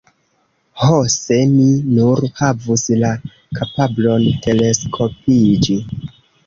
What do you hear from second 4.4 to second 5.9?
teleskopiĝi.